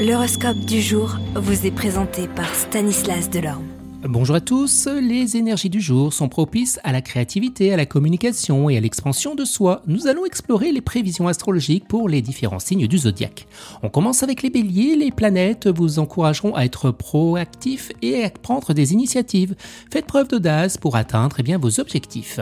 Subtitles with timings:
[0.00, 3.66] L'horoscope du jour vous est présenté par Stanislas Delorme.
[4.02, 8.70] Bonjour à tous, les énergies du jour sont propices à la créativité, à la communication
[8.70, 9.82] et à l'expansion de soi.
[9.86, 13.46] Nous allons explorer les prévisions astrologiques pour les différents signes du zodiaque.
[13.82, 18.72] On commence avec les béliers, les planètes vous encourageront à être proactifs et à prendre
[18.72, 19.54] des initiatives.
[19.92, 22.40] Faites preuve d'audace pour atteindre eh bien, vos objectifs.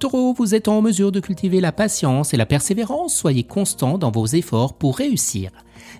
[0.00, 4.10] Taureau, vous êtes en mesure de cultiver la patience et la persévérance, soyez constant dans
[4.10, 5.52] vos efforts pour réussir.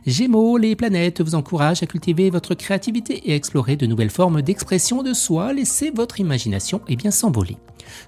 [0.06, 5.02] Gémeaux, les planètes vous encouragent à cultiver votre créativité et explorer de nouvelles formes d'expression
[5.02, 7.56] de soi, laissez votre imagination et bien s'envoler.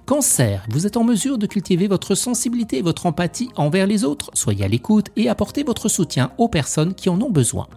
[0.05, 4.31] Cancer, vous êtes en mesure de cultiver votre sensibilité et votre empathie envers les autres,
[4.33, 7.67] soyez à l'écoute et apportez votre soutien aux personnes qui en ont besoin.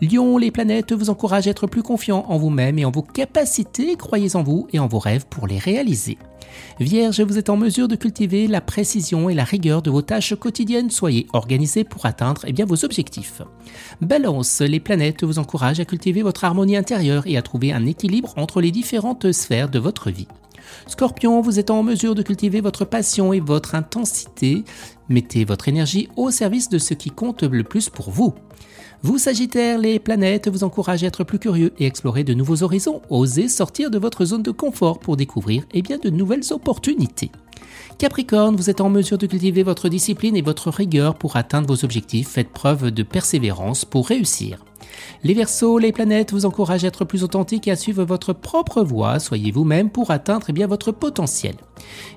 [0.00, 3.96] Lion, les planètes vous encouragent à être plus confiant en vous-même et en vos capacités,
[3.96, 6.18] croyez en vous et en vos rêves pour les réaliser.
[6.80, 10.34] Vierge, vous êtes en mesure de cultiver la précision et la rigueur de vos tâches
[10.34, 10.90] quotidiennes.
[10.90, 13.42] Soyez organisé pour atteindre eh bien, vos objectifs.
[14.00, 18.34] Balance, les planètes vous encouragent à cultiver votre harmonie intérieure et à trouver un équilibre
[18.36, 20.28] entre les différentes sphères de votre vie.
[20.86, 24.64] Scorpion, vous êtes en mesure de cultiver votre passion et votre intensité.
[25.08, 28.34] Mettez votre énergie au service de ce qui compte le plus pour vous.
[29.02, 33.00] Vous Sagittaire, les planètes vous encouragent à être plus curieux et explorer de nouveaux horizons.
[33.10, 37.30] Osez sortir de votre zone de confort pour découvrir eh bien, de nouvelles opportunités.
[37.98, 41.84] Capricorne, vous êtes en mesure de cultiver votre discipline et votre rigueur pour atteindre vos
[41.84, 42.28] objectifs.
[42.28, 44.64] Faites preuve de persévérance pour réussir.
[45.22, 48.82] Les Verseaux, les planètes vous encouragent à être plus authentique et à suivre votre propre
[48.82, 49.18] voie.
[49.18, 51.54] Soyez vous-même pour atteindre eh bien, votre potentiel.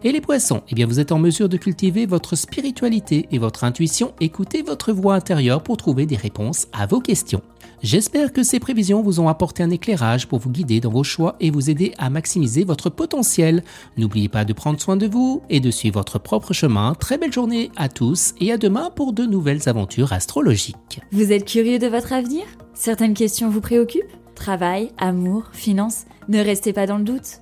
[0.04, 3.64] Et les Poissons, eh bien, vous êtes en mesure de cultiver votre spiritualité et votre
[3.64, 4.14] intuition.
[4.20, 7.42] Écoutez votre voix intérieure pour trouver des réponses à vos questions.
[7.84, 11.36] J'espère que ces prévisions vous ont apporté un éclairage pour vous guider dans vos choix
[11.40, 13.64] et vous aider à maximiser votre potentiel.
[13.98, 16.94] N'oubliez pas de prendre soin de vous et de suivre votre propre chemin.
[16.94, 21.02] Très belle journée à tous et à demain pour de nouvelles aventures astrologiques.
[21.12, 22.44] Vous êtes curieux de votre avenir?
[22.76, 24.04] Certaines questions vous préoccupent?
[24.36, 26.06] Travail, amour, finances?
[26.30, 27.42] Ne restez pas dans le doute.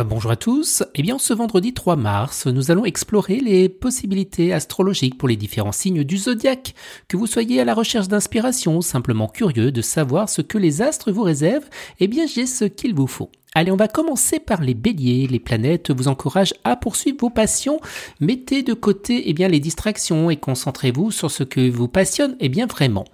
[0.00, 0.82] Bonjour à tous.
[0.94, 5.72] Eh bien, ce vendredi 3 mars, nous allons explorer les possibilités astrologiques pour les différents
[5.72, 6.74] signes du zodiaque.
[7.08, 11.12] Que vous soyez à la recherche d'inspiration, simplement curieux de savoir ce que les astres
[11.12, 11.68] vous réservent,
[12.00, 13.30] eh bien, j'ai ce qu'il vous faut.
[13.54, 15.26] Allez, on va commencer par les béliers.
[15.26, 17.78] Les planètes vous encouragent à poursuivre vos passions.
[18.18, 22.48] Mettez de côté eh bien, les distractions et concentrez-vous sur ce que vous passionne eh
[22.48, 23.04] bien, vraiment.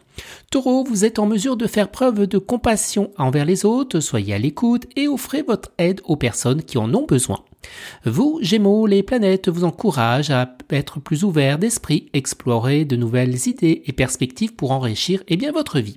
[0.50, 4.38] Taureau, vous êtes en mesure de faire preuve de compassion envers les autres, soyez à
[4.38, 7.44] l'écoute et offrez votre aide aux personnes qui en ont besoin.
[8.04, 13.82] Vous, Gémeaux, les planètes vous encouragent à être plus ouverts d'esprit, explorer de nouvelles idées
[13.86, 15.96] et perspectives pour enrichir eh bien, votre vie.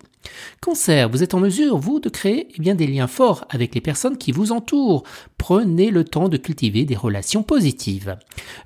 [0.59, 3.81] Cancer, vous êtes en mesure, vous, de créer eh bien, des liens forts avec les
[3.81, 5.03] personnes qui vous entourent.
[5.37, 8.17] Prenez le temps de cultiver des relations positives.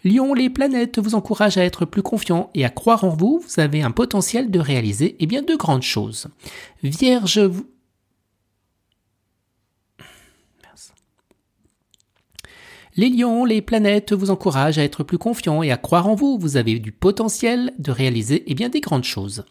[0.04, 3.42] Lion, les planètes vous encouragent à être plus confiant et à croire en vous.
[3.48, 6.28] Vous avez un potentiel de réaliser eh bien, de grandes choses.
[6.84, 7.66] Vierge, vous,
[12.98, 16.38] Les lions, les planètes vous encouragent à être plus confiants et à croire en vous.
[16.40, 19.44] Vous avez du potentiel de réaliser eh bien, des grandes choses.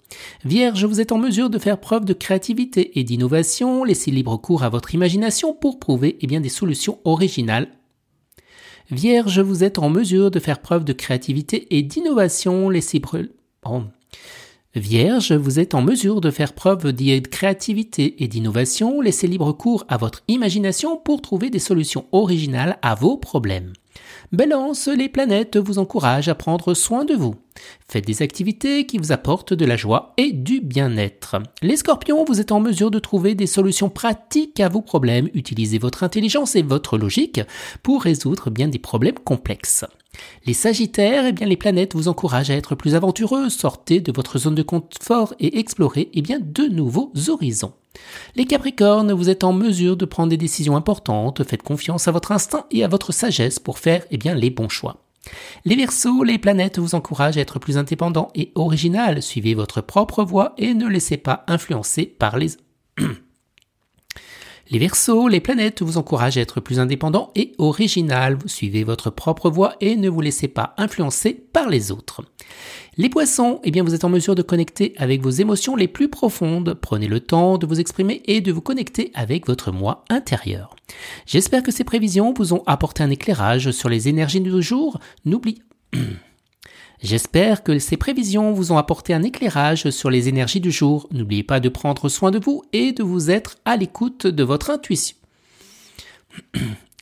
[0.47, 3.85] Vierge, vous êtes en mesure de faire preuve de créativité et d'innovation.
[3.85, 7.69] Laissez libre cours à votre imagination pour prouver eh bien, des solutions originales.
[8.91, 12.71] Vierge, vous êtes en mesure de faire preuve de créativité et d'innovation.
[12.71, 13.29] Laissez brûler.
[14.77, 19.85] Vierge, vous êtes en mesure de faire preuve de créativité et d'innovation, laissez libre cours
[19.87, 23.73] à votre imagination pour trouver des solutions originales à vos problèmes.
[24.33, 27.37] Balance, les planètes vous encouragent à prendre soin de vous.
[27.89, 31.37] Faites des activités qui vous apportent de la joie et du bien-être.
[31.63, 35.29] Les scorpions, vous êtes en mesure de trouver des solutions pratiques à vos problèmes.
[35.35, 37.41] Utilisez votre intelligence et votre logique
[37.85, 39.85] pour résoudre bien des problèmes complexes.
[40.47, 44.39] Les Sagittaires, eh bien, les planètes vous encouragent à être plus aventureux, sortez de votre
[44.39, 47.73] zone de confort et explorez eh bien, de nouveaux horizons.
[48.35, 52.33] Les Capricornes, vous êtes en mesure de prendre des décisions importantes, faites confiance à votre
[52.33, 54.99] instinct et à votre sagesse pour faire eh bien, les bons choix.
[55.65, 60.25] Les Verseaux, les planètes vous encouragent à être plus indépendant et original, suivez votre propre
[60.25, 62.49] voie et ne laissez pas influencer par les
[64.71, 68.37] Les Verseaux, les planètes vous encouragent à être plus indépendant et original.
[68.41, 72.23] Vous suivez votre propre voie et ne vous laissez pas influencer par les autres.
[72.97, 76.09] Les poissons, eh bien vous êtes en mesure de connecter avec vos émotions les plus
[76.09, 76.79] profondes.
[76.81, 80.75] Prenez le temps de vous exprimer et de vous connecter avec votre moi intérieur.
[81.27, 84.99] J'espère que ces prévisions vous ont apporté un éclairage sur les énergies du jour.
[85.27, 85.59] N'oubliez
[87.03, 91.09] J'espère que ces prévisions vous ont apporté un éclairage sur les énergies du jour.
[91.13, 94.71] N'oubliez pas de prendre soin de vous et de vous être à l'écoute de votre
[94.71, 95.17] intuition.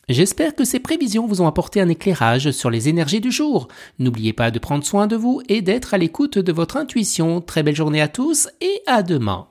[0.08, 3.68] J'espère que ces prévisions vous ont apporté un éclairage sur les énergies du jour.
[3.98, 7.40] N'oubliez pas de prendre soin de vous et d'être à l'écoute de votre intuition.
[7.40, 9.46] Très belle journée à tous et à demain.